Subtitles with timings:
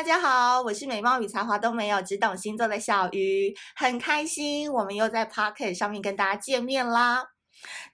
[0.00, 7.22] 大家好，我是美貌与才华都没有，只懂星座的小鱼，很开心我们又在 Podcast 上面跟大家见面啦。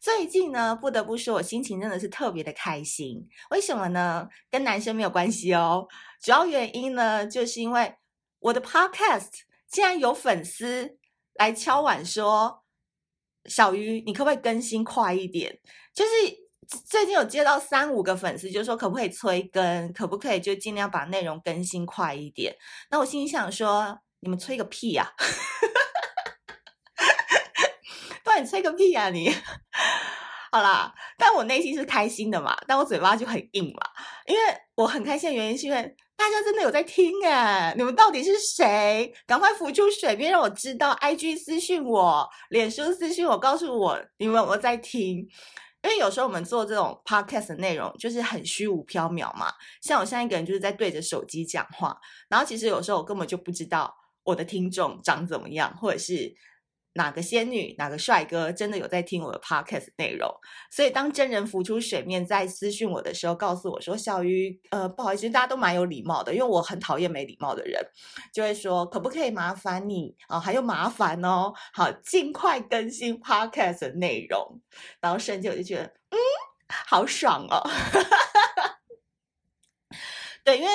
[0.00, 4.29] 最近呢，不得不说我心情真的是特别的开心，为什么呢？
[4.48, 5.88] 跟男生没有关系哦，
[6.22, 7.96] 主要原因呢，就是因为
[8.38, 9.30] 我的 Podcast
[9.68, 10.98] 竟然有粉丝
[11.34, 12.62] 来敲碗说，
[13.46, 15.58] 小鱼，你可不可以更新快一点？
[15.92, 16.45] 就是。
[16.88, 22.55] 最近有接到三五个粉丝，就说可不可以催更，可不可以就尽量把内容更新快一点。
[22.91, 25.12] 那我心里想说，你们催个屁呀！
[28.25, 29.33] 到底催个屁呀你？
[30.51, 33.83] 好啦，但我内心是开心的嘛，但我嘴巴就很硬嘛，
[34.27, 34.41] 因为
[34.75, 39.12] 我很开心的原因是因为大家真的有在听诶，你们到底是谁？
[39.27, 45.28] 赶快浮出水面让我知道，IG 私讯我，脸书私讯我，告诉我你们有没有在听。
[45.87, 49.53] 因为有时候我们做这种 podcast 的内容，就是很虚无缥缈嘛。
[49.81, 56.34] 像我现在一个人就是在对着手机讲话，然后其实有时候我根本就不知道我的听众长怎么样，或者是。
[56.97, 60.28] 哪个仙女，哪个帅哥，真的有在听我的 podcast 内容？
[60.70, 67.80] 所以当真人浮出水面，在私讯我的时候，告诉我说：“小鱼，呃，不好意思，大家都蛮有礼貌的，因为我很讨厌没礼貌的人，
[68.33, 74.60] 就会说可不可以麻烦你啊、还有麻烦哦，好，尽快更新 podcast 内容。”
[75.00, 76.19] 然后瞬间我就觉得，嗯，
[76.86, 77.62] 好爽哦。
[80.44, 80.70] 对，因为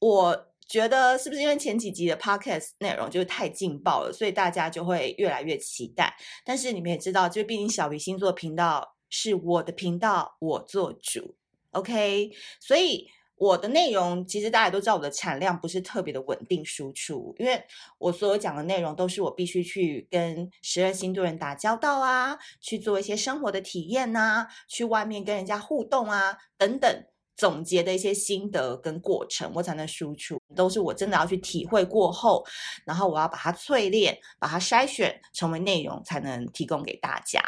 [0.00, 0.47] 我。
[0.68, 6.14] 觉得是不是因为前几集的 podcast 内容就是太劲爆了，所以大家就会越来越期待。
[6.44, 11.34] 但是你们也知道，就毕竟小鱼星座频道是我的频道，我做主
[11.70, 12.30] ，OK？
[12.60, 17.64] 所以我的内容其实大家都知道，我的产量不是特别的稳定输出，因为
[17.96, 27.04] 我所有讲的内容都是我必须去跟十二星座人打交道啊，去做一些生活的体验啊，去外面跟人家互动啊，等等。
[27.38, 32.44] 总结的一些心得跟过程，我才能输出，都是我真的要去体会过后，
[32.84, 37.40] 然后我要把它淬炼，把它筛选成为内容，才能提供给大家。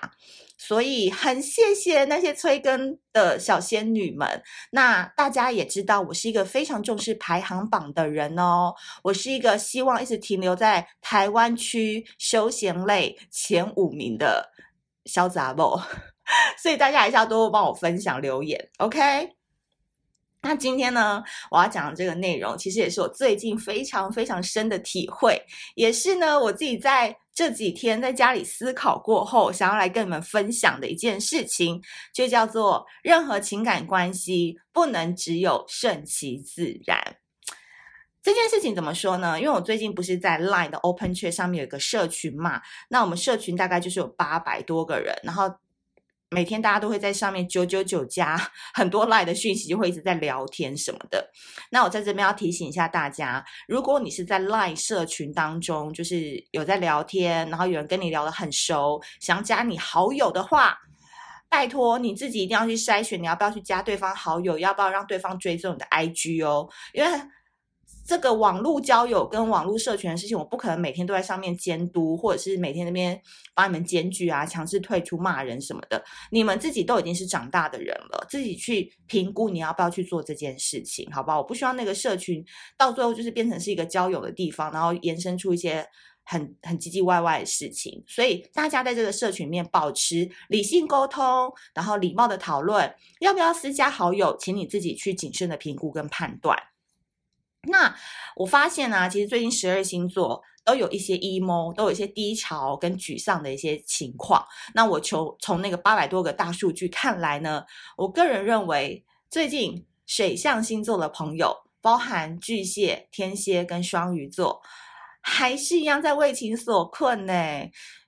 [0.57, 4.43] 所以很谢谢那些催更的小仙女们。
[4.71, 8.73] 那大家也知道，我是一个非常重视排行榜的人哦。
[9.03, 14.51] 我是一个希望一直停留在台湾区休闲类前五名的
[15.07, 15.83] 小杂宝，
[16.63, 19.40] 所以大家还是要多多帮我分享留言，OK？
[20.43, 25.41] 那今天呢，我要讲的这个内容，其实也是我最近非常非常深的体会，
[25.75, 31.83] 也是呢我自己在这几天在家里思考过后，想要来跟你们分享的一件事情，
[32.15, 37.17] 就叫做任何情感关系不能只有顺其自然。
[38.23, 39.39] 这件事情怎么说呢？
[39.39, 45.55] 因为我最近不是在 Line 的 Open Chat 上面有一个社群嘛，那我们社群大概就是有八百多个人，然后。
[46.31, 48.37] 每天大家都会在上面九九九加
[48.73, 51.29] 很多 lie 的讯息，就会一直在聊天什么的。
[51.71, 60.79] 那我在这边要提醒一下大家，如果你是在 lie 社群当中，就是有在聊天，然后有人跟你聊得很熟，想加你好友的话，
[61.49, 67.11] 拜托你自己一定要去筛选，你要不要去加对方好友，要不要让对方追踪你的 IG 哦，因为。
[68.11, 73.17] 这个网络交友跟网络社群的事情，我不可能每天都在上面监督，或者是每天那边
[73.55, 76.05] 帮你们检举啊、强制退出、骂人什么的。
[76.33, 81.39] 你们自己都已经是长大的人了，自己去评估你要不要去做这件事情，好不好？
[81.39, 82.45] 我不希望那个社群
[82.77, 85.87] 到最后就是变成是一个交友的地方，然后延伸出一些
[86.25, 88.03] 很很唧唧歪歪的事情。
[88.09, 96.59] 所以大家在这个社群里面保持理性沟通，然后礼貌的讨论，要不要私加好友，请你自己去谨慎的评估跟判断。
[97.69, 97.95] 那
[98.37, 104.45] 我发现啊，其实最近十二星座都有一些 emo，都有一些低潮跟沮丧的一些情况。
[104.75, 107.65] 那我从从那个八百多个大数据看来呢，
[107.97, 114.63] 我个人认为最近水象星座的朋友，包含巨蟹、天蝎跟双鱼座，
[115.21, 117.33] 还是一样在为情所困呢。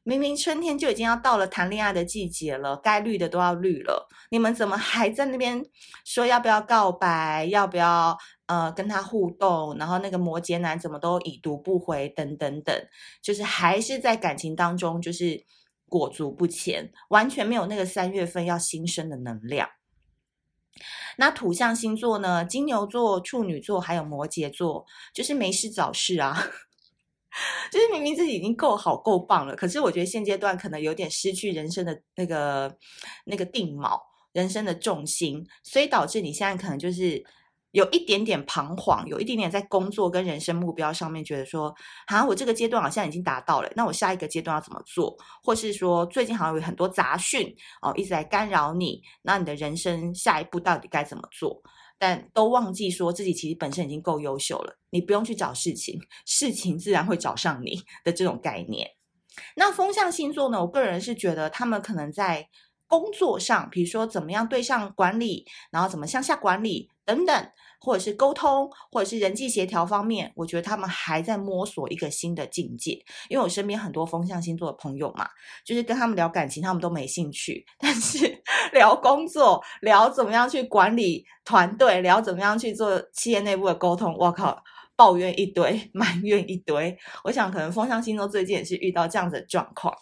[0.05, 5.65] 明明春天就已经要到了谈恋爱的季节了，该绿的都要绿了，你们怎么还在那边
[6.05, 8.19] 说要不要告白，要不要
[8.53, 9.77] 呃跟他互动？
[9.79, 12.75] 然后那个摩羯男怎么都已读不回，等等等，
[13.23, 15.45] 就是还是在感情当中就是
[15.89, 19.69] 裹足不前，完全没有那个三月份要新生的能量。
[21.17, 22.45] 那土象星座呢？
[22.45, 24.85] 金牛座、处女座还有摩羯座，
[25.15, 26.37] 就是没事找事啊。
[27.71, 32.77] 就是明明自己已经够好够棒了，可是我觉得现阶段可能有点失去人生的那个
[33.25, 33.99] 那个定锚，
[34.33, 37.25] 人生的重心，所以导致你现在可能就是
[37.73, 41.75] 有一点点彷徨，有一点点在工作跟人生目标上面觉得说，
[42.07, 45.17] 啊，我这个阶段好像已经达到了，那我下一个阶段要怎么做？
[45.43, 51.63] 或是说最近好像有很多杂讯哦，一直在干扰你，那你的人生下一步到底该怎么做？
[51.99, 58.89] 但都忘记说自己其实本身已经够优秀了，你不用去找事情，事情自然会找上你的这种概念。
[59.57, 60.61] 那风象星座呢？
[60.61, 62.47] 我个人是觉得他们可能在
[62.93, 67.49] 工作上，比如说怎么样对上管理，然后怎么向下管理等等，
[67.81, 73.03] 或者是沟通，或者是人际协调方面，我觉得他们还在摸索一个新的境界。
[73.31, 75.27] 因为我身边很多风象星座的朋友嘛，
[75.65, 78.43] 就是跟他们聊感情，他们都没兴趣； 但是
[78.75, 84.63] 聊工作，聊怎么样去管理团队，聊怎么样去做企业内部的沟通，我靠！
[84.95, 86.95] 抱怨一堆， 埋怨一堆。
[87.25, 89.93] 我想，可能风象星座最近也是遇到这样子的状况。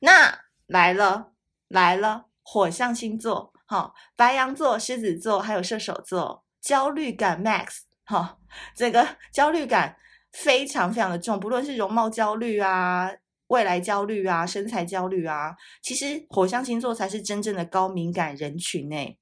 [0.00, 0.34] 那
[0.66, 1.32] 来了，
[1.68, 8.38] 来了，火象星座，哈、哦，白羊座、狮子座，还有射手座，焦虑感 max，哈、哦，
[8.74, 9.96] 这个 焦虑感
[10.32, 13.08] 非常非常的重，不论是容貌焦虑啊、
[13.46, 19.16] 未来焦虑啊、身材焦虑啊，其实火象星座才是真正的高敏感人群诶。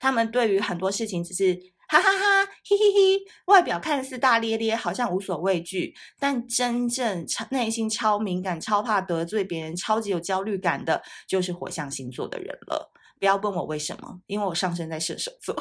[0.00, 1.72] 他们对于很多事情只是。
[1.88, 12.92] 哈哈哈，嘿嘿嘿，外表看似大咧咧，好像无所畏惧，但真正超内心超敏感、超怕得罪别人、超级有焦虑感的，就是火象星座的人了。
[13.18, 15.56] 不要问我为什么，因为我上升在射手座，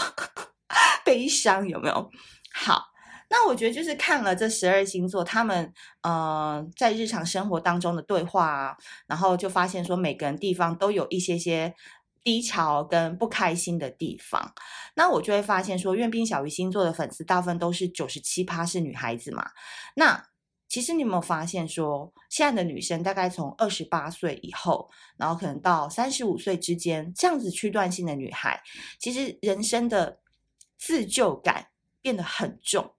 [1.04, 2.10] 悲伤有没有？
[2.54, 2.84] 好，
[3.32, 8.78] 那我觉得就是看了这十二星座，他们呃在日常生活当中的对话啊，
[9.08, 11.74] 然后就发现说，每个人地方都有一些些。
[12.24, 14.54] 低潮跟不开心的地方，
[14.96, 19.50] 那我就会发现说，愿兵小鱼星座的粉丝大部分都是九十七趴是女孩子嘛。
[19.96, 20.28] 那
[20.68, 28.62] 其实你有没有发现说，现在的女生大概从二十八岁以后，然后可能到三十五岁之间，这样子区段性的女孩，
[29.00, 30.20] 其实人生的
[30.78, 31.68] 自救感
[32.02, 32.94] 变得很重。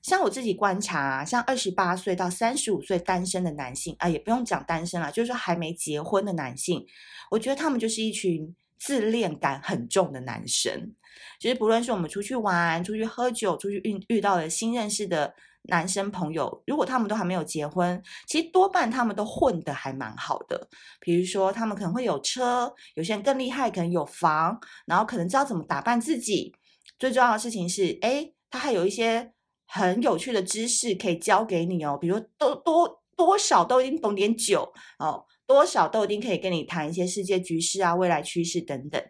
[0.00, 6.86] 像我自己观察，像二十八岁到三十五岁单身的男性啊，也不用讲单身了，就是说还没结婚的男性，
[7.30, 10.94] 我觉得他们就是一群自恋感很重的男生。
[11.40, 15.34] 其实不论是我们出去玩、出去喝酒、出去遇遇到的新认识的
[15.64, 20.68] 男生朋友，如果他们都还没有结婚，其实多半他们都混得还蛮好的。
[21.00, 26.54] 比如说，他们可能会有车，有些人更厉害，可能有房，然后可能知道怎么打扮自己。
[26.98, 29.32] 最重要的事情是，诶，他还有一些。
[29.68, 39.02] 很有趣的知识可以教给你哦，比如多多多少都已经懂点酒哦，多少都已经可以跟你谈一些世界局势啊、未来趋势等等。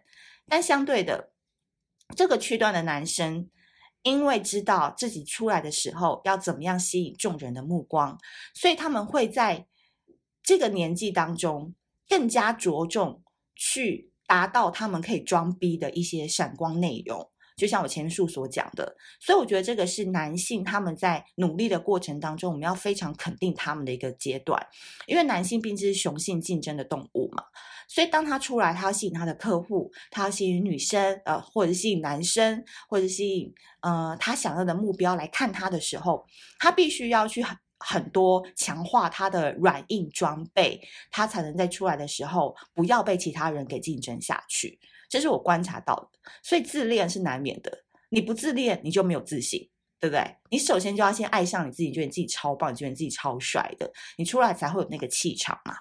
[0.47, 1.31] 但相对的，
[2.15, 3.49] 这个区段的男生，
[4.03, 8.17] 因为知道自己出来的时候要怎么样吸引众人的目光，
[8.53, 9.67] 所以他们会在
[10.43, 11.73] 这个年纪当中
[12.07, 13.23] 更加着重
[13.55, 17.31] 去达到他们可以装逼的一些闪光内容。
[17.59, 24.65] 就像我前述所讲的，所以我觉得这个是男性他们在努力的过程当中，我们要非常肯定他们的一个阶段，
[25.05, 27.43] 因为男性毕竟是雄性竞争的动物嘛，
[27.89, 36.25] 所以当他出来，他要吸引他的客户，他要吸引女生，呃，或者吸引男生，或者吸引呃他想要的目标来看他的时候，
[36.57, 40.81] 他必须要去很很多强化他的软硬装备，
[41.11, 44.79] 他才能在出来的时候不要被其他人给竞争下去。
[45.09, 47.83] 这是我观察到的，所以自恋是难免的。
[48.09, 49.69] 你不自恋，你就没有自信，
[49.99, 50.37] 对不对？
[50.49, 55.75] 你首先就要先爱上你自己，觉得你自己超棒，觉得你自己超帅的，你出来才会有那个气场嘛。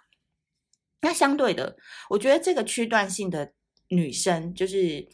[1.03, 1.77] 那相对的，
[2.11, 3.53] 我觉得这个区段性的
[3.89, 5.09] 女生，就是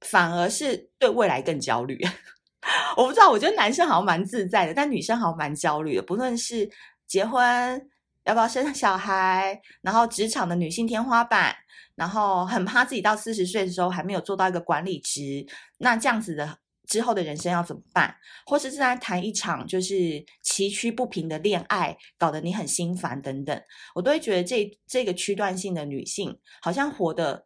[0.00, 2.00] 反而是对未来更焦虑。
[2.96, 6.70] 我不知道，我觉得男生好像蛮自在的，但女生好像蛮焦虑的，不论是
[7.06, 7.90] 结婚。
[8.26, 9.60] 要不要生小孩？
[9.82, 11.54] 然后职场的女性天花板，
[11.94, 15.46] 然后很怕自己到四十岁的时候还没有做到一个管理职，
[15.78, 18.16] 那这样子的之后的人生要怎么办？
[18.44, 23.62] 或是正在谈一场就是崎岖不平的恋爱，搞得你很心烦等等，
[23.94, 27.44] 我都会觉得这这个区段性的女性好像活的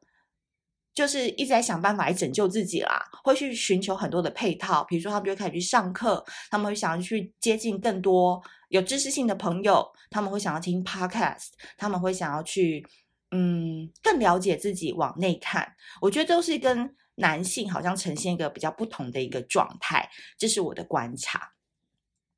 [0.94, 8.42] 就是一直在想办法来拯救自己啦，会去寻求很多的配套，比如说他们就会开始去上课，他们会想要去接近更多。
[8.70, 12.86] 有知识性的朋友，他们会想要听 podcast，他们会想要去，
[13.32, 15.74] 嗯，更了解自己，往内看。
[16.00, 20.08] 我觉得都是跟男性好像呈现一个比较不同的一个状态，
[20.38, 21.52] 这是我的观察。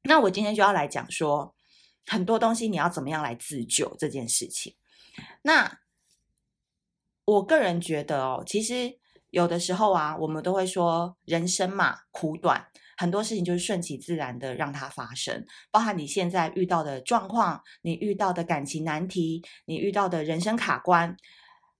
[0.05, 1.55] 那我今天就要来讲说，
[2.07, 4.75] 很多东西你要怎么样来自救这件事情。
[5.43, 5.81] 那
[7.27, 8.99] 我个人觉得哦，其实
[9.29, 12.69] 有的时候啊，我们都会说人生嘛，苦短。
[13.03, 21.17] 很多事情就是顺其自然的让它发生，包含你现在遇到的状况，你遇到的感情难题，你遇到的人生卡关，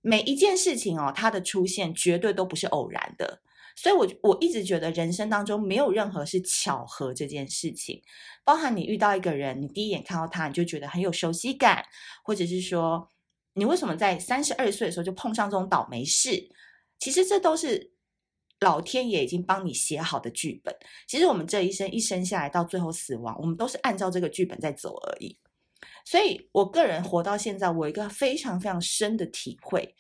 [0.01, 3.41] 每一件事情哦，它的出现绝对都不是偶然的。
[3.77, 8.03] 所以我，我一直觉得人生当中没有任何是巧合这件事情，
[8.43, 11.85] 包含你遇到一个人，你第一眼看到他，你就觉得很有熟悉感，
[12.25, 13.09] 或者是说，
[13.55, 16.51] 你为什么在三十二岁的时候就碰上这种倒霉事？
[16.99, 17.92] 其实这都是
[18.63, 20.75] 老天爷已经帮你写好的剧本。
[21.07, 25.39] 其实我们这一生一生下来到最后死亡，我们都是按照这个剧本在走而已。
[26.05, 29.95] 所以，我个人活到现在，我有一个非常非常深的体会，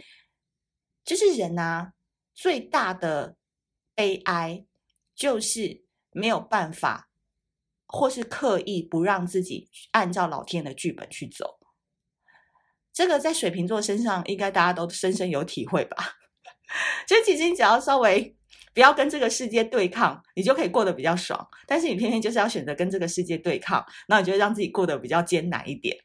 [1.05, 1.93] 就是人啊，
[2.35, 3.37] 最大的。
[3.95, 4.65] 悲哀
[5.15, 7.11] 就是没有办法，
[7.87, 11.59] 或是刻意不让自己按照老天的剧本去走。
[12.91, 16.15] 这个在水瓶座身上，应该大家都深深有体会吧？
[17.07, 18.35] 就其实只要稍微
[18.75, 21.47] 不要跟这个世界对抗，你就可以过得比较爽。
[21.67, 25.97] 但是你偏偏就是要选择跟这个世界对抗，那你就让自己过得比较艰难一点，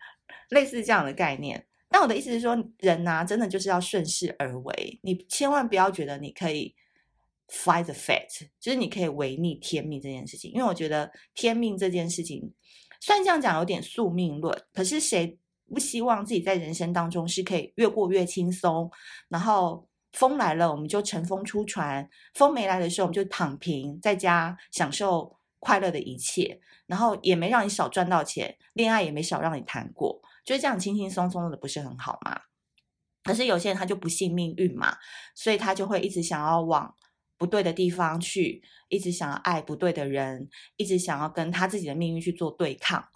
[0.50, 1.66] 类似这样的概念。
[1.90, 6.76] 但我的意思是说，人呐、啊，真的就是要顺势而为，你千万不要觉得你可以。
[7.50, 12.52] Fight the fate，就是你可以违逆天命这件事情，因为我觉得天命这件事情，
[13.00, 15.40] 虽然这样讲有点宿命论，可是谁
[15.74, 18.92] 不希望自己在人生当中是可以越过越轻松？
[19.30, 26.60] 然后风来了，我们就乘风出船；风没来的时候，我们就躺平在家享受快乐的一切。
[26.86, 32.42] 然后也没让你少赚到钱，恋爱也没少让你谈过，就是这样轻轻松松的，不是很好吗？
[33.24, 34.98] 可是有些人他就不信命运嘛，
[35.36, 36.96] 所以他就会一直想要往。
[37.40, 43.10] 不对的地方去，一直想要爱不对的人，一直想要跟他自己的命运去做对抗。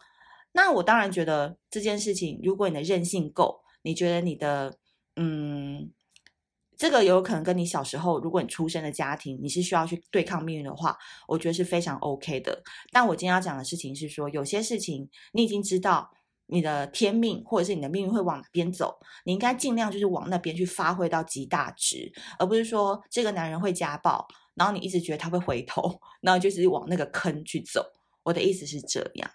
[0.51, 4.77] 那我当然觉得这件事情，如果你的韧性够，你觉得你的
[5.15, 5.91] 嗯，
[6.81, 10.97] 这个有可能跟你小时候，如果你出生的家庭，你是需要去对抗命运的话，
[11.27, 12.63] 我觉得是非常 OK 的。
[12.91, 16.09] 但我今天要讲的事情是说，有些事情你已经知道。
[16.53, 27.85] 你的天命或者是你的命运会往哪边走，你应该尽量就是往那边去发挥到极大值，而不是说这个男人会家暴，然后你一直觉得他会回头，然后就是往那个坑去走。
[28.23, 29.31] 我的意思是这样，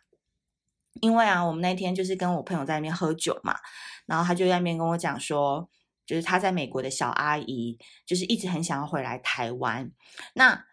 [1.01, 3.57] 因为啊，我们那天就是跟我朋友在那边喝酒嘛，
[4.05, 5.71] 然后他就在那边跟我讲说，
[6.07, 9.91] 就是他在美国的小阿姨，就是一直很想要回来台湾。
[10.35, 10.65] 那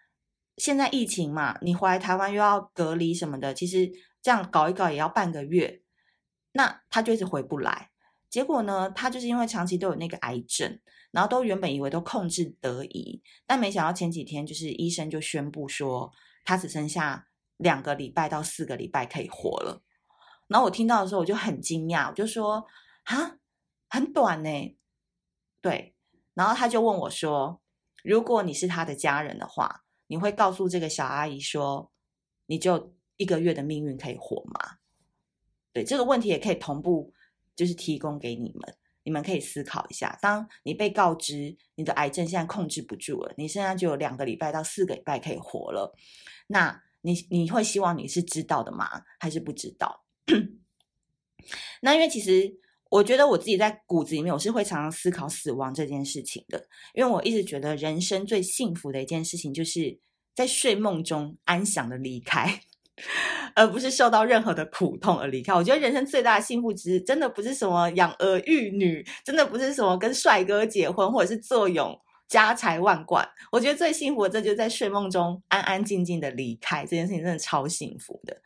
[0.57, 5.81] 现在疫情嘛，你回来台湾又要隔离什么的，其实这样搞一搞也要半个月。
[6.51, 7.89] 那他就一直回不来，
[8.29, 16.11] 结果呢，他就是因为长期都有那个癌症，然后都原本以为都控制得宜，但没想到前几天就是医生就宣布说
[16.45, 19.81] 他只剩下两个礼拜到四个礼拜可以活了。
[20.47, 22.63] 然后我听到的时候我就很惊讶，我就说
[23.05, 23.37] 啊，
[23.89, 24.77] 很短呢。
[25.63, 25.95] 对，
[26.33, 27.61] 然后他就问我说，
[28.03, 31.89] 如果你是他的家人的话，你会告诉这个小阿姨说，
[32.47, 34.79] 你就一个月的命运可以活吗？
[35.71, 37.13] 对，这个问题也可以同步，
[37.55, 40.19] 就是提供给你们，你们可以思考一下。
[40.21, 45.95] 当你被告知你的癌症现在控制不住了，你现在就有两个礼拜到四个礼拜可以活了，
[46.47, 49.03] 那你你会希望你是知道的吗？
[49.17, 50.03] 还是不知道？
[51.81, 52.53] 那因为其实
[52.93, 59.97] 我觉得我自己在骨子里面我是会常常思考死亡这件事情的，因为我一直觉得人生最幸福的一件事情就是
[60.35, 62.61] 在睡梦中安详的离开。
[63.55, 65.51] 而不是受到任何的苦痛而离开。
[65.51, 73.27] 我觉得人生最大的幸福，其实真的不是什么养儿育女，真的不是什么跟帅哥结婚，或者是坐拥家财万贯。
[73.51, 76.83] 我觉得最幸福的，这就在睡梦中安安静静的离开。
[76.83, 78.39] 这件事情真的超幸福的。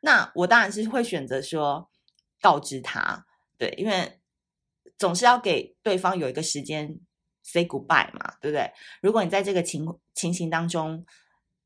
[0.00, 1.90] 那我当然是会选择说
[2.40, 3.26] 告知他，
[3.58, 4.20] 对，因为
[4.96, 6.98] 总是要给对方有一个时间
[7.42, 8.72] say goodbye 嘛，对不对？
[9.02, 11.04] 如果你在这个情情形当中，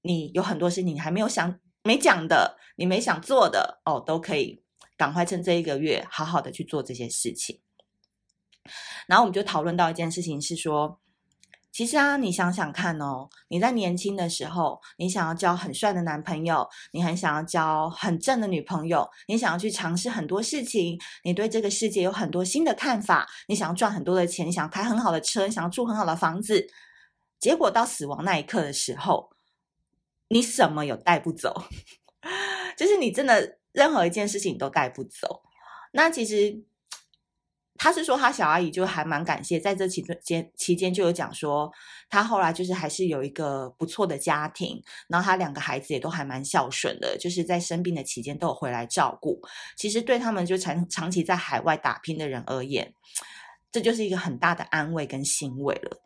[0.00, 1.60] 你有很多事情你还没有想。
[1.84, 4.62] 没讲的，你没想做的哦，都可以
[4.96, 7.60] 赶快趁这一个月好好的去做这些事情。
[9.08, 11.00] 然后我们就讨论到一件事情，是说，
[11.72, 26.68] 其实啊，你想想看哦，你在年轻的时候，你想要交很帅的男朋友，你很想要交很正的女朋友，你想要去尝试很多事情，你对这个世界有很多新的看法，你想要赚很多的钱，你想要开很好的车，你想要住很好的房子，
[27.40, 29.30] 结果到死亡那一刻的时候。
[30.28, 31.64] 你什么有带不走？
[32.74, 35.42] 就是你真的任何一件事情都带不走。
[35.92, 36.64] 那其实
[37.82, 41.68] 他是说，他小阿姨就还蛮感谢，在这期间期间就有讲说，
[42.08, 49.40] 他后来就是还是有一个不错的家庭，然后他两个孩子也都还蛮孝顺的，就是在生病的期间都有回来照顾。
[49.76, 52.94] 其实对他们就长长期在海外打拼的人而言，
[53.72, 55.98] 这就是一个很大的安慰跟欣慰了。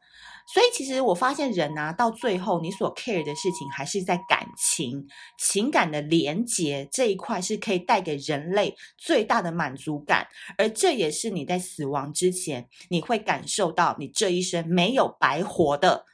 [0.46, 10.28] 所以，其实我发现人啊，到最后你所 care 的事情，还是在感情、情感的连结这一块，是可以带给人类最大的满足感。
[10.56, 16.06] 而这也是你在死亡之前，你会感受到你这一生没有白活的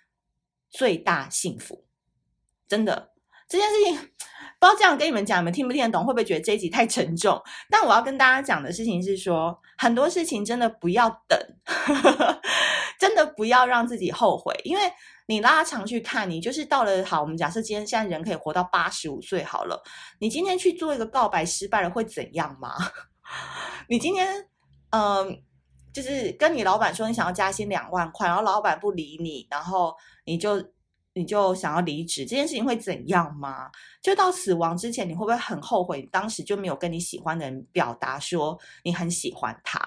[0.71, 1.85] 最大幸福。
[2.67, 3.11] 真的，
[3.47, 3.95] 这件事情
[4.59, 6.07] 不知道这样跟你们讲，你们听不听得懂？
[6.07, 7.39] 会不会觉得这一集太沉重？
[7.69, 11.37] 但我要跟大家讲的事情是说，很多事情真的不要等，
[13.01, 14.83] 真的不要让自己后悔，因为
[15.27, 17.21] 你拉长去看，你就是到了好。
[17.21, 19.83] 我们假设今天现在人可以活到八十五岁好了，
[20.21, 22.77] 你今天去做一个告白失败了会怎样吗？
[23.91, 24.47] 你今天
[24.91, 25.43] 嗯、
[25.93, 29.93] 就是跟你老板说你想要加薪两万块，然后老板不理你，然后
[30.25, 30.65] 你就。
[31.15, 33.71] 你就想要离职，这件事情会怎样吗？
[34.01, 36.03] 就到死亡之前，你会不会很后悔？
[36.11, 39.79] 当时就没有跟你喜欢的人表达说你很喜欢他，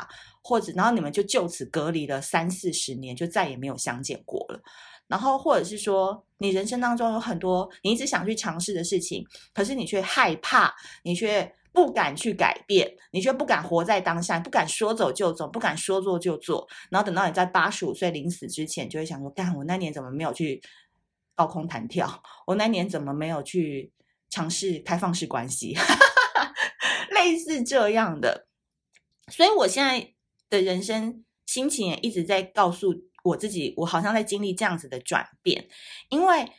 [0.43, 4.61] 或者然后你们就就此隔离了三四十年，就再也没有相见过了。
[5.07, 16.67] 然后或者是说，你人生当中有很多你一直想去尝试的事情，可是你却害怕，你却不敢去改变，你却不敢活在当下，不敢说走就走，不敢说做就做。
[16.89, 20.61] 然后等到你在八十五岁临死之前，就会想说：干，我那年怎么没有去？
[21.35, 23.91] 高空弹跳，我那年怎么没有去
[24.29, 25.75] 尝试开放式关系？
[27.11, 28.47] 类似这样的，
[29.27, 30.13] 所以我现在
[30.49, 35.67] 的人生心情也一直在告诉我自己，我好像在经历这样子的转变。
[36.09, 36.51] 因为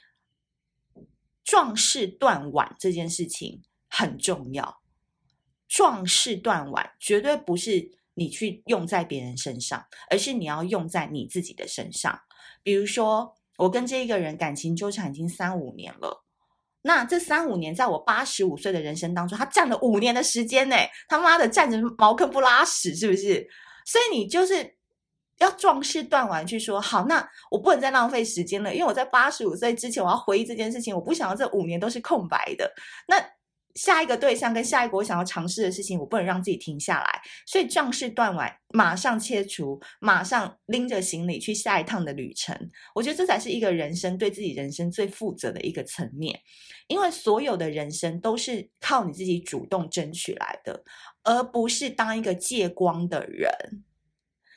[1.43, 4.83] 壮士断腕这件事情很重要，
[5.69, 12.21] 壮士断腕绝对不是你去用在别人身上，而是你要用在你自己的身上，
[12.63, 13.35] 比如说。
[13.59, 16.25] 我跟这一个人感情纠缠已经三五年了，
[16.83, 20.77] 那这三五年在我八十五岁的人生当中，他占了五年的时间呢，
[21.09, 23.47] 他妈的占着茅坑不拉屎，是不是？
[23.85, 24.77] 所以你就是
[25.39, 32.73] 要壮士断腕去说，好，那我不能再浪费时间了，因为我在八十五岁之前我要回忆这件事情，我不想要这五年都是空白的。
[33.09, 33.17] 那。
[33.77, 42.59] 下一个对象跟下一个我想要尝试的事情，我不能让自己停下来，所以壮士断腕，马上切除，马上拎着行李去下一趟的旅程。
[42.95, 46.41] 我觉得这才是一个人生对自己人生最负责的一个层面，
[46.89, 50.83] 因为所有的人生都是靠你自己主动争取来的，
[51.23, 53.53] 而不是当一个借光的人。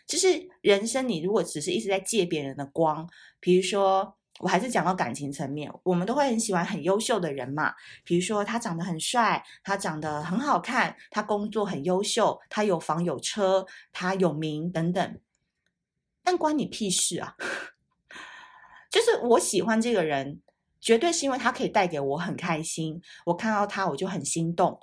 [0.08, 3.08] 就是人生，你如果只是一直在借别人的光，
[3.40, 4.16] 比如说。
[4.40, 7.74] 我还是讲到感情层面，我们都会很喜欢很优秀的人嘛。
[8.04, 15.20] 比如说他长得很帅，他长得很好看，他工作很优秀，他有房有车，他有名等等。
[16.24, 17.36] 但关你屁事啊！
[18.90, 20.42] 就是我喜欢这个人，
[20.80, 23.02] 绝对是因为他可以带给我很开心。
[23.26, 24.80] 我看到他我就很心动，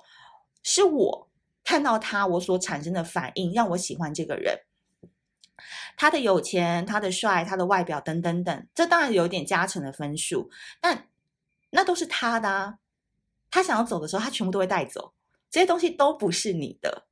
[0.61, 1.29] 是我
[1.63, 4.66] 看到他我所产生的反应让我喜欢这个人。
[5.97, 11.09] 他的有钱，他的帅，他的外表等等等，这当然有点加成的分数，但
[11.71, 12.75] 那都是他的啊。
[13.49, 15.13] 他想要走的时候，他全部都会带走，
[15.49, 17.07] 这些东西都不是你的。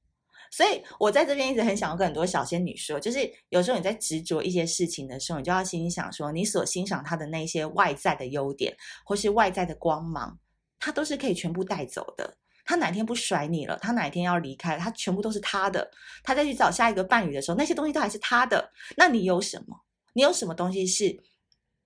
[0.51, 10.37] 所以我在这边一直很想要跟很多小仙女说，就是有时候你在执着一些事情的时候，你就要心想说，你所欣赏他的那些外在的优点，或是外在的光芒，
[10.79, 12.37] 他都是可以全部带走的。
[12.65, 13.77] 他哪天不甩你了？
[13.77, 14.77] 他哪天要离开？
[14.77, 15.89] 他全部都是他的。
[16.23, 18.71] 他再去找下一个伴侣的时候，那些东西都还是他的。
[18.97, 19.85] 那你有什么？
[20.13, 21.21] 你有什么东西是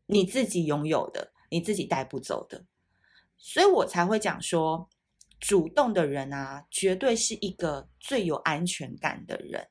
[0.06, 1.34] 你自己拥有的？
[1.52, 2.66] 你自己带不走的？
[3.38, 4.88] 所以我才会讲说，
[5.40, 9.68] 主动的人啊，绝对是一个最有安全感的人。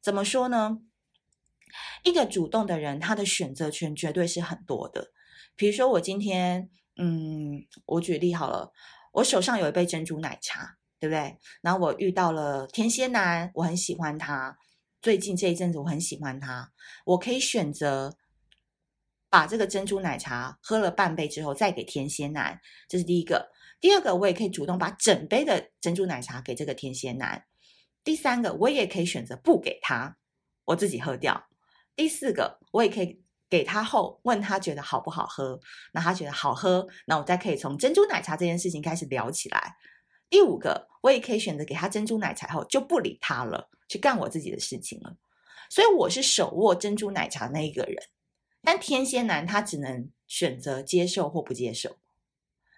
[0.00, 0.78] 怎么说呢？
[2.02, 5.12] 一个主动的人，他的选择权绝对是很多的。
[5.56, 8.72] 比如说，我今天，嗯，我举例好了。
[9.12, 11.36] 我手上有一杯珍珠奶茶，对不对？
[11.60, 14.56] 然后我遇到了天蝎男，我很喜欢他。
[15.02, 16.70] 最近这一阵子我很喜欢他，
[17.04, 18.16] 我可以选择
[19.28, 23.50] 把这个珍珠奶茶喝了半杯之后再给天蝎男，这是第一个。
[23.80, 27.42] 第二个，我也可以主动把整杯的珍珠奶茶给这个天蝎男。
[28.04, 30.16] 第三个，我也可以选择不给他，
[30.66, 31.48] 我自己喝掉。
[31.96, 33.24] 第四个，我也可以。
[33.50, 35.60] 给他后，问他觉得好不好喝，
[35.92, 39.74] 那他觉得好喝，那我再可以从珍珠奶茶这件事情开始聊起来。
[40.30, 45.16] 第五个，我也可以选择给他珍珠奶茶后就不理他了，去干我自己的事情了。
[45.68, 47.96] 所以我是手握珍珠奶茶那一个人，
[48.62, 51.96] 但天蝎男他只能选择接受或不接受。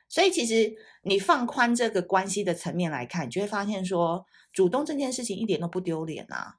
[0.09, 6.57] 所以其实你放宽这个关系的层面来看，你就会发现说，主动这件事情一点都不丢脸啊。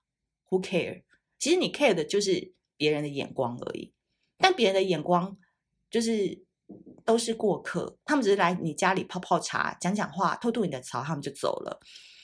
[0.49, 1.03] Who care？
[1.39, 3.93] 其实你 care 的就是别人的眼光而已。
[4.37, 5.37] 但别人的眼光
[5.89, 6.43] 就是
[7.05, 11.79] 都是过客，他们只是来你家里泡泡茶、讲讲话、吐吐你的槽，他们就走了。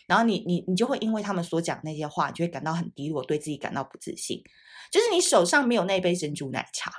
[0.08, 4.42] 然后你你你就会因为他们所讲那些话，你就会感到很低落，对自己感到不自信。
[4.92, 6.92] 就是你手上没有那杯珍珠奶茶，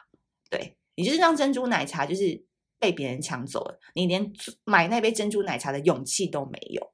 [0.49, 2.45] 对，你就是让珍珠奶茶就是
[2.79, 4.33] 被别人抢走了，你连
[4.65, 6.93] 买那杯珍珠奶茶的勇气都没有。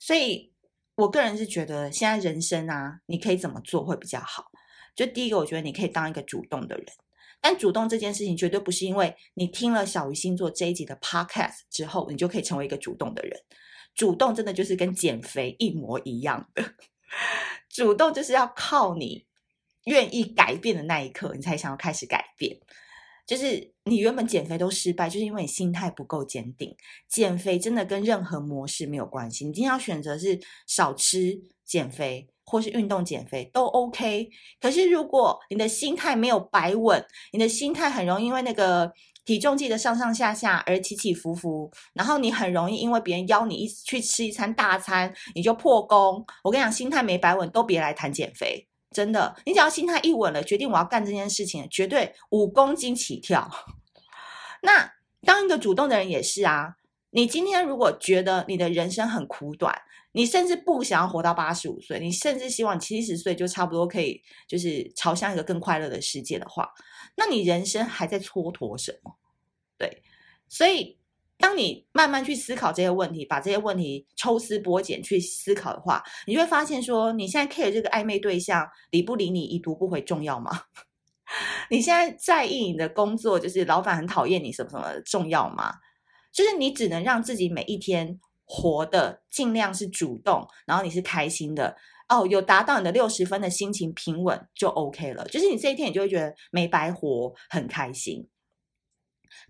[0.00, 0.52] 所以
[0.96, 4.49] 我个人是觉得，现在人生啊，你可以怎么做会比较好？
[4.94, 6.86] 就第一个，我觉得你可以当一个主动的人。
[7.40, 13.40] 但主动这件事情绝对不是因为你听了小鱼星座这一集的 podcast 之后，你就可以成为一个主动的人。
[13.94, 16.74] 主动真的就是跟减肥一模一样的，
[17.68, 19.26] 主动就是要靠你
[19.84, 22.58] 愿意改变的那一刻，你才想要开始改变。
[23.26, 26.76] 就是你原本减肥都失败，就是因为你心态不够坚定。
[27.08, 34.28] 减肥真的跟任何模式没有关系，你今天要选择是少吃减肥，或是运动减肥都 OK。
[34.60, 38.92] 可是如果你的心态没有摆稳，你的心态很容易因为那个
[39.24, 46.24] 体重计的上上下下而起起伏伏，然后你很容易因为别人邀你一去吃一餐大餐，你就破功。
[46.42, 48.66] 我跟你讲，心态没摆稳，都别来谈减肥。
[48.90, 53.48] 真的，你只要心态一稳了，决定我要干这件事情，绝对五公斤起跳。
[54.62, 56.74] 那当一个主动的人也是啊。
[57.10, 59.74] 你今天如果觉得你的人生很苦短，
[60.12, 66.68] 你甚至不想要活到八十五岁，你甚至希望七十岁就差不多可以，就是朝向一个更快乐的世界的话，
[67.16, 69.16] 那你人生还在蹉跎什么？
[69.76, 70.02] 对，
[70.48, 70.98] 所以。
[71.42, 80.50] 当你慢慢去思考这些问题，把这些问题抽丝剥茧去思考的话，你就会发现说，你现在 care 这个暧昧对象理不理你，已读不回重要吗？
[81.70, 85.72] 你现在在意你的工作，就是老板很讨厌你什么什么重要吗？
[86.32, 91.76] 就是你只能让自己每一天活得尽量是主动，然后你是开心的
[92.08, 95.26] 哦，有达到你的六十分的心情平稳就 OK 了。
[95.28, 98.28] 就是你这一天你就会觉得没白活，很开心。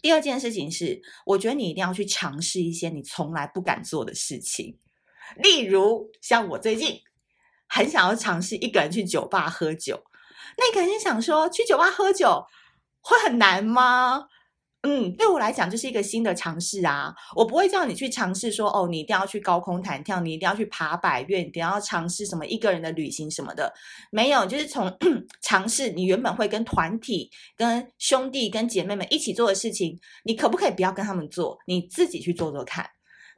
[0.02, 4.78] 第二件事情是，我觉得你一定要去尝试一些你从来不敢做的事情，
[5.36, 7.00] 例如像我最近
[7.66, 10.02] 很想要尝试一个人去酒吧喝酒，
[10.58, 12.44] 那你肯定想说，去酒吧喝酒
[13.00, 14.26] 会很难吗？
[14.82, 17.14] 嗯，对我来讲就是一个新的尝试啊！
[17.36, 23.70] 我不会叫你去尝试说，哦，你一定要去高空弹跳，你一定要去爬百岳，你一定要尝试什么一个人的旅行什么的，
[24.10, 24.90] 没有，就是从
[25.42, 32.88] 尝试你原本会跟团体、跟兄弟、跟姐妹们一起做的事情，你可不可以不要跟他们做，你自己去做做看？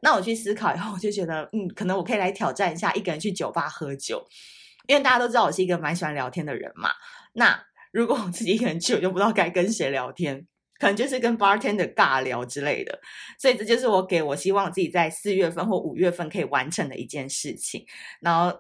[0.01, 4.25] 那我去思考以后，我就觉得，嗯，可能我可以来挑战一下一个人去酒吧喝酒，
[4.87, 6.91] 因为大家都知道我是一个蛮喜欢聊天的人嘛。
[7.33, 10.47] 那如果我自己一个人去，我就不知道该跟谁聊天。
[10.83, 12.99] 可能就是跟 bartender 尬聊之类的，
[13.39, 17.87] 所以这就是我给我希望自己在四月份或五月份可以完成的一件事情。
[18.19, 18.53] 然后，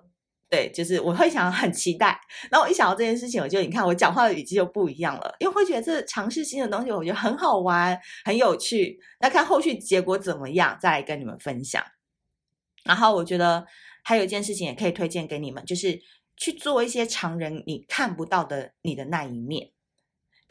[0.48, 2.20] 对，就是我会想很期待。
[2.48, 9.00] 然后我一想到这件事情，我就你看我讲话的语气就不一样了，因为会觉得这尝试新的东西，我觉得很好玩、很有趣。
[9.18, 11.82] 那看后续结果怎么样，再来跟你们分享。
[12.84, 13.66] 然后我觉得
[14.04, 16.00] 还有一件事情也可以推荐给你们，就是
[16.36, 19.70] 去做一些常人你看不到的你的那一面。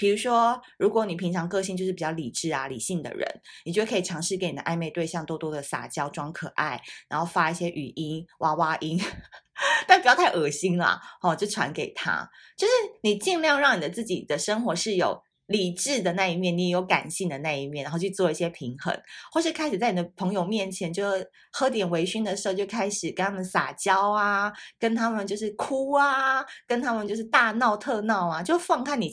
[0.02, 3.24] 比如说，如果你平常个性就是比较理智啊、理性的人，
[3.66, 9.00] 你就可以尝试给你的暧昧对象多多的撒娇、装可爱，然后发一些语音、娃娃音，
[9.88, 12.28] 但不要太恶心啦，哦，就传给他。
[12.58, 19.00] 就是你尽量让你的自己的生活是有理智的那一面，你也有感性的那一面，然后去做一些平衡，
[19.32, 21.04] 或是开始在你的朋友面前就
[21.52, 29.12] 喝点微醺的时候，就开始跟他们撒娇啊，跟他们就是哭啊，跟他们就是大闹特闹啊，就放开你。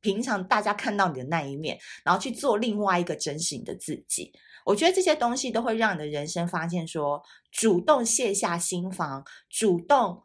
[0.00, 4.32] 平常大家看到你的那一面，然后去做另外一个真实的自己，
[4.64, 10.22] 我觉得这些东西都会让你的人生发现说，主动卸下心防，主动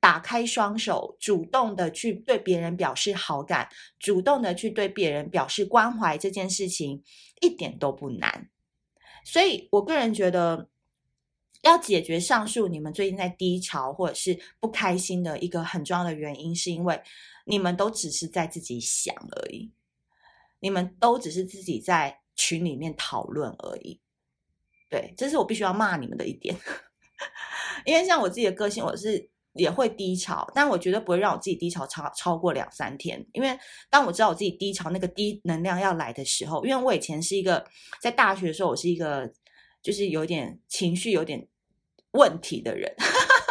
[0.00, 7.02] 打开双手，主动的去对别人表示好感，主动的去对别人表示关怀，这件事情
[7.40, 8.48] 一点都不难。
[9.24, 10.68] 所以我个人觉得，
[11.64, 17.02] 要解决上述你们最近在低潮或者是不开心的一个很重要的原因，是因为。
[17.46, 19.70] 你们都只是在自己想而已，
[20.60, 24.00] 你们都只是自己在群里面讨论而已。
[24.88, 26.56] 对，这是我必须要骂你们的一点。
[27.84, 33.22] 因为像我自己的个性，我是也会低潮，但我绝对不会让我自己低潮超超过两三天。
[33.34, 33.58] 因为
[33.90, 37.62] 当我知道我自己低潮那个低能量要来的时候，因为我以前是一个
[38.00, 39.30] 在大学的时候，我是一个
[39.82, 41.46] 就是有点情绪有点
[42.14, 42.92] 问题的人，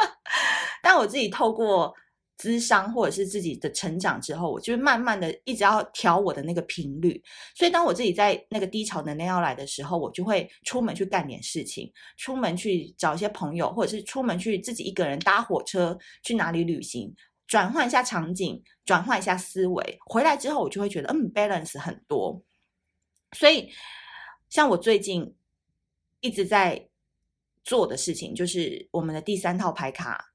[0.82, 1.94] 但我自己透过。
[2.36, 7.24] 咨商或者是自己的成长之后，我就慢慢的一直要调我的那个频率。
[7.56, 17.16] 所以当我自己在那个低潮能量要来的时候，我就会出门去干点事情，出门去找一些朋友，或者是出门去自己一个人搭火车去哪里旅行，
[17.48, 19.98] 转换一下场景，转换一下思维。
[20.08, 22.44] 回来之后，我就会觉得嗯，balance 很多。
[23.38, 23.72] 所以
[24.50, 25.34] 像我最近
[26.20, 26.90] 一直在
[27.64, 30.34] 做的事情，就是我们的第三套牌卡，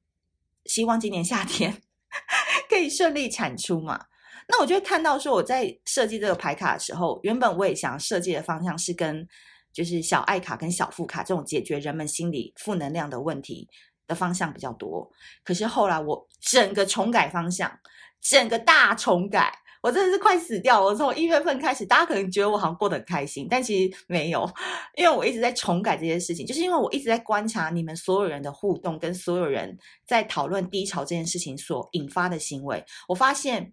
[0.64, 1.82] 希望今年夏天。
[2.70, 4.06] 可以顺利产出嘛？
[4.48, 9.28] 那我就会看到说，我在设计这个牌卡的时候，原本我也想设计的方向是跟
[9.72, 13.68] 就是小爱卡跟小富卡这种解决人们心理负能量的问题
[14.06, 15.10] 的方向比较多。
[15.44, 17.78] 可是后来我整个重改方向，
[18.22, 19.52] 整个大重改，
[19.88, 20.84] 我真的是快死掉。
[20.84, 24.46] 我从一月份开始，大家可能觉得我好像过得很开心，但其实没有，
[24.94, 32.84] 因为我一直在重改这些事情，就是因为我一直在观察你们所有人的互动，跟所有人在讨论低潮这件事情所引发的行为。
[33.08, 33.72] 我发现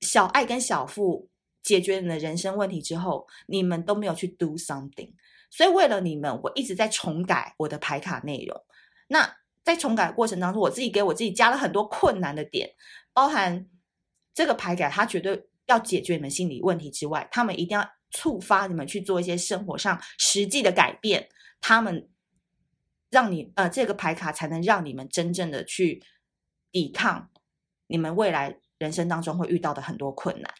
[0.00, 1.28] 小爱跟小富
[1.62, 5.12] 解决你的人生问题之后，你们都没有去 do something，
[5.50, 8.58] 所以为了你们，我一直在重改我的排卡内容。
[9.08, 12.70] 那在重改过程当中，我自己给我自己加了很多困难的点，
[13.12, 13.66] 包含。
[14.32, 21.28] 这个牌改，它绝对要解决你们心理问题之外，他们一定要触发你们去做一些生活上实际的改变。
[21.60, 22.08] 他们
[23.10, 26.02] 让你呃，这个牌卡才能让你们真正的去
[26.72, 27.30] 抵抗
[27.86, 30.52] 你们未来人生当中会遇到的很多困难。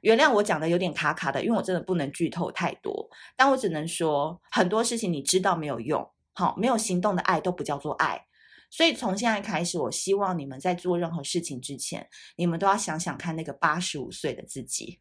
[0.00, 8.26] 原谅我讲的有点卡卡的，因为我真的不能剧透太多，但我只能说很多事情你知道没有用，好，没有行动的爱都不叫做爱。
[8.72, 14.98] 所以从现在开始，我希望你们在做任何事情之前，你们都要想想看那个八十五岁的自己。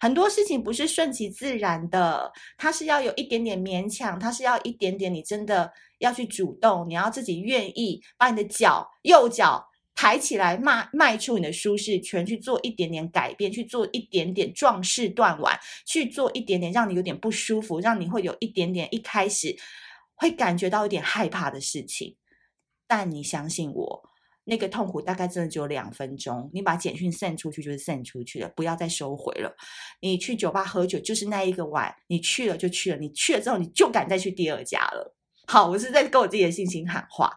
[0.00, 9.62] 很多事情不是顺其自然的，它是要有一点点勉强，它是要一点点你真的要去主动，你要自己愿意把你的脚右脚
[9.94, 19.54] 抬起来，迈迈出你的舒适圈，去做一点点改变，去做一点点壮士断腕，去做一点点让你有点不舒服，让你会有一点点一开始
[20.14, 22.16] 会感觉到有点害怕的事情。
[22.92, 24.02] 但你相信我，
[24.42, 26.50] 那个痛苦大概真的只有两分钟。
[26.52, 29.54] 你把简讯 send 出去就是 send 出去了，不要再收回了。
[30.00, 35.14] 你去酒吧喝酒就是那一个晚，你去了就去了，你去了之后你就敢再去第二家了。
[35.46, 37.30] 好，我是在跟我自己的信心喊话。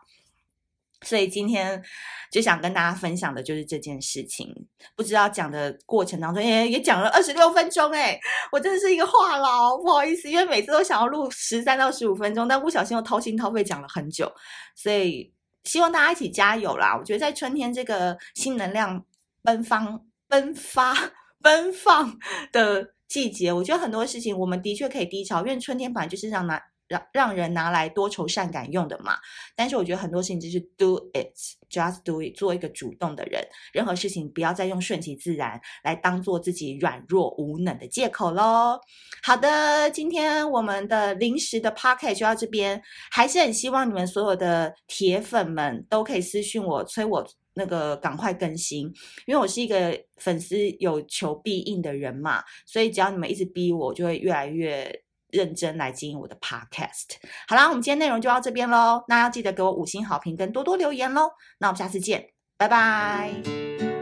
[1.04, 1.84] 所以今天
[2.32, 4.52] 就想跟大家分享的就是这件事情。
[4.96, 8.20] 不知道讲的过程当中，也也讲了二十六分钟，诶，
[8.52, 14.32] 我真的是一个话痨，不好意思，因为每次都想要录十三到十五分钟，但不小心又掏心掏肺讲了很久，
[14.76, 15.32] 所以。
[15.64, 16.96] 希望大家一起加油啦！
[16.98, 19.06] 我觉得在春天这个新能量
[19.42, 20.94] 奔放、奔发、
[21.42, 22.18] 奔放
[22.52, 29.18] 的季节，我觉得很多事情我们的确可以低潮，因为春天本来就是让男让让人拿来多愁善感用的嘛。
[29.56, 33.42] 但是我觉得很多事情就是 do it，just do it，做一个主动的人。
[33.72, 38.80] 任何事情不要再用顺其自然来当做自己软弱无能的借口喽。
[39.22, 48.88] 好的，今天我们的临时的 podcast 就到这边，还是很希望你们所有的铁粉们都可以私信我，催我那个赶快更新，
[49.28, 55.03] 因为我是一个粉丝有求必应的人嘛，所以只要你们一直逼我，就会越来越
[55.34, 57.18] 认真来经营我的 podcast。
[57.48, 63.93] 好啦，我们今天内容就到这边喽，那要记得给我五星好评跟多多留言喽，那我们下次见，拜拜。